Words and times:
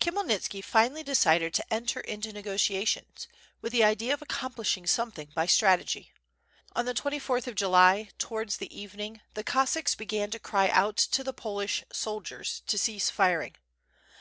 Khmyelnitski 0.00 0.62
finally 0.62 1.02
decided 1.02 1.52
to 1.54 1.74
enter 1.74 1.98
into 1.98 2.32
negotiations, 2.32 3.26
with 3.60 3.72
the 3.72 3.82
idea 3.82 4.14
of 4.14 4.22
accomplishing 4.22 4.86
something 4.86 5.32
by 5.34 5.46
strategy. 5.46 6.12
On 6.76 6.84
the 6.84 6.94
24th 6.94 7.48
of 7.48 7.56
July, 7.56 8.10
towards 8.20 8.58
the 8.58 8.72
evening, 8.72 9.20
the 9.34 9.42
Cossacks 9.42 9.96
began 9.96 10.30
to 10.30 10.38
cry 10.38 10.68
out 10.68 10.96
to 10.96 11.24
the 11.24 11.32
Polish 11.32 11.82
soldiers 11.90 12.62
to 12.68 12.78
cease 12.78 13.10
firing. 13.10 13.56